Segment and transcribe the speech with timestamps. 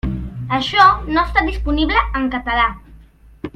[0.57, 2.67] Això no està disponible en català.